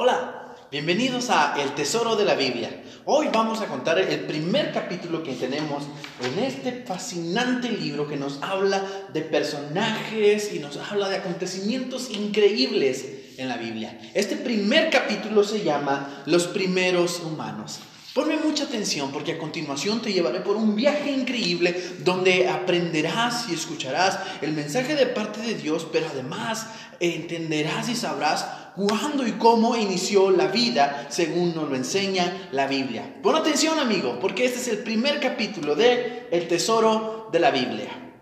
[0.00, 2.84] Hola, bienvenidos a El Tesoro de la Biblia.
[3.04, 5.82] Hoy vamos a contar el primer capítulo que tenemos
[6.22, 8.80] en este fascinante libro que nos habla
[9.12, 13.06] de personajes y nos habla de acontecimientos increíbles
[13.38, 13.98] en la Biblia.
[14.14, 17.80] Este primer capítulo se llama Los primeros humanos.
[18.18, 23.54] Ponme mucha atención porque a continuación te llevaré por un viaje increíble donde aprenderás y
[23.54, 26.66] escucharás el mensaje de parte de Dios, pero además
[26.98, 28.44] entenderás y sabrás
[28.74, 33.20] cuándo y cómo inició la vida según nos lo enseña la Biblia.
[33.22, 38.16] Pon atención amigo, porque este es el primer capítulo de El Tesoro de la Biblia.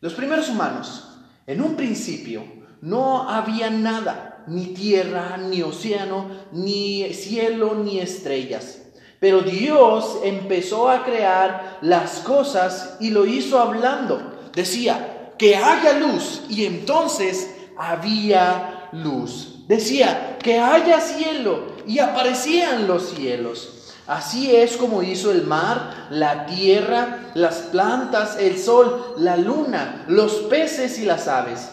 [0.00, 2.42] Los primeros humanos, en un principio,
[2.80, 8.80] no había nada, ni tierra, ni océano, ni cielo, ni estrellas
[9.24, 14.20] pero Dios empezó a crear las cosas y lo hizo hablando.
[14.54, 19.66] Decía, que haya luz y entonces había luz.
[19.66, 23.94] Decía, que haya cielo y aparecían los cielos.
[24.06, 30.32] Así es como hizo el mar, la tierra, las plantas, el sol, la luna, los
[30.50, 31.70] peces y las aves.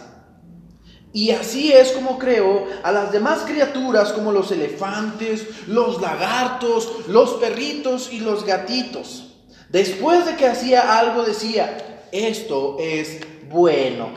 [1.14, 7.32] Y así es como creó a las demás criaturas como los elefantes, los lagartos, los
[7.32, 9.34] perritos y los gatitos.
[9.70, 14.10] Después de que hacía algo decía, esto es bueno.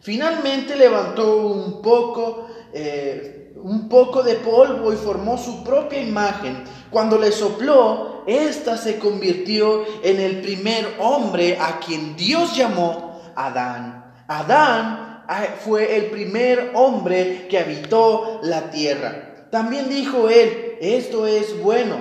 [0.00, 6.64] Finalmente levantó un poco, eh, un poco de polvo y formó su propia imagen.
[6.90, 14.12] Cuando le sopló, ésta se convirtió en el primer hombre a quien Dios llamó Adán.
[14.28, 15.17] Adán
[15.64, 19.48] fue el primer hombre que habitó la tierra.
[19.50, 21.96] También dijo él, esto es bueno,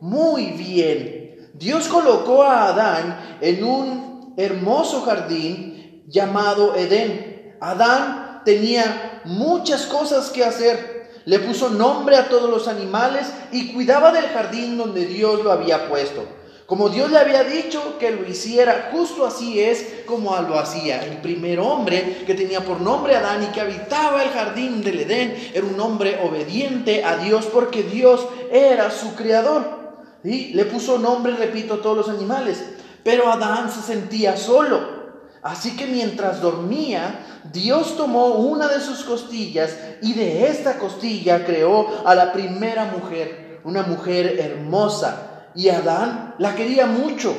[0.00, 1.50] muy bien.
[1.54, 7.56] Dios colocó a Adán en un hermoso jardín llamado Edén.
[7.60, 11.08] Adán tenía muchas cosas que hacer.
[11.24, 15.88] Le puso nombre a todos los animales y cuidaba del jardín donde Dios lo había
[15.88, 16.37] puesto.
[16.68, 21.02] Como Dios le había dicho que lo hiciera, justo así es como lo hacía.
[21.02, 25.50] El primer hombre que tenía por nombre Adán y que habitaba el jardín del Edén
[25.54, 29.94] era un hombre obediente a Dios porque Dios era su creador.
[30.22, 32.62] Y le puso nombre, repito, a todos los animales.
[33.02, 35.14] Pero Adán se sentía solo.
[35.40, 41.88] Así que mientras dormía, Dios tomó una de sus costillas y de esta costilla creó
[42.04, 45.27] a la primera mujer, una mujer hermosa
[45.58, 47.36] y Adán la quería mucho.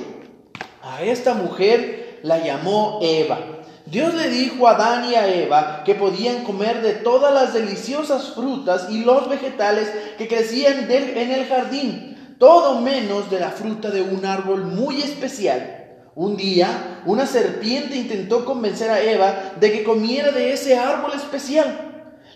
[0.84, 3.40] A esta mujer la llamó Eva.
[3.86, 8.34] Dios le dijo a Adán y a Eva que podían comer de todas las deliciosas
[8.36, 14.02] frutas y los vegetales que crecían en el jardín, todo menos de la fruta de
[14.02, 15.88] un árbol muy especial.
[16.14, 21.89] Un día, una serpiente intentó convencer a Eva de que comiera de ese árbol especial.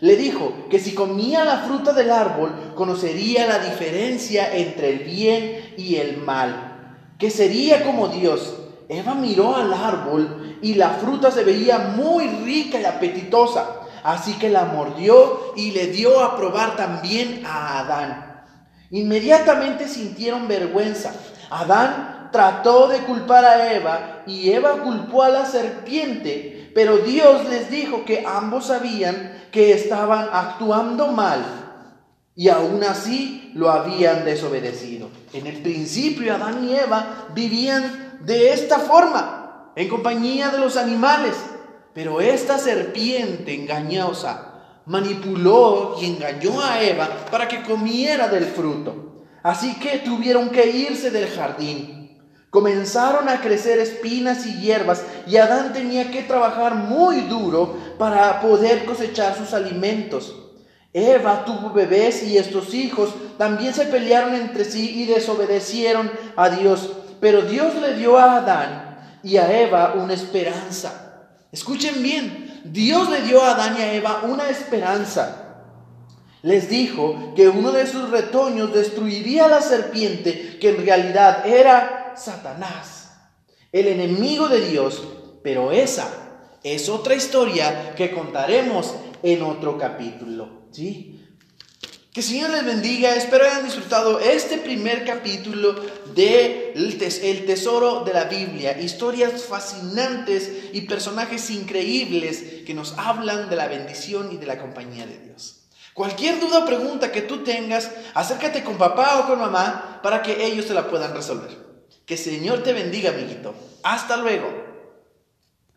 [0.04, 5.76] Le dijo que si comía la fruta del árbol, conocería la diferencia entre el bien
[5.78, 8.54] y el mal, que sería como Dios.
[8.90, 14.50] Eva miró al árbol y la fruta se veía muy rica y apetitosa, así que
[14.50, 18.46] la mordió y le dio a probar también a Adán.
[18.92, 21.14] Inmediatamente sintieron vergüenza.
[21.50, 27.72] Adán trató de culpar a Eva y Eva culpó a la serpiente, pero Dios les
[27.72, 31.46] dijo que ambos sabían que estaban actuando mal
[32.36, 35.10] y aún así lo habían desobedecido.
[35.32, 41.36] En el principio Adán y Eva vivían de esta forma, en compañía de los animales,
[41.94, 49.26] pero esta serpiente engañosa manipuló y engañó a Eva para que comiera del fruto.
[49.44, 52.03] Así que tuvieron que irse del jardín.
[52.54, 58.86] Comenzaron a crecer espinas y hierbas y Adán tenía que trabajar muy duro para poder
[58.86, 60.36] cosechar sus alimentos.
[60.94, 63.10] Eva tuvo bebés y estos hijos
[63.40, 66.92] también se pelearon entre sí y desobedecieron a Dios.
[67.20, 71.32] Pero Dios le dio a Adán y a Eva una esperanza.
[71.52, 75.40] Escuchen bien, Dios le dio a Adán y a Eva una esperanza.
[76.44, 81.48] Les dijo que uno de sus retoños destruiría a la serpiente, que en realidad
[82.18, 83.12] Satanás,
[83.72, 85.04] el enemigo de Dios,
[85.44, 86.10] pero esa
[86.64, 91.20] es otra historia que contaremos en otro capítulo, ¿sí?
[92.14, 95.74] Que el Señor les bendiga, espero hayan disfrutado este primer capítulo
[96.14, 103.56] de El Tesoro de la Biblia, historias fascinantes y personajes increíbles que nos hablan de
[103.56, 105.62] la bendición y de la compañía de Dios.
[105.96, 110.46] Cualquier duda o pregunta que tú tengas, acércate con papá o con mamá para que
[110.46, 111.73] ellos te la puedan resolver.
[112.06, 113.56] Que Señor te bendiga, amiguito.
[113.84, 114.63] Hasta luego.